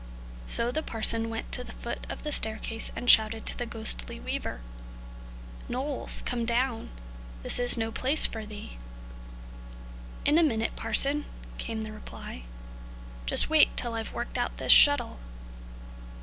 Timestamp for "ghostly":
3.67-4.19